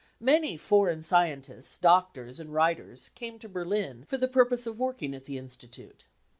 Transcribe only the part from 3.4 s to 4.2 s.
Berlin for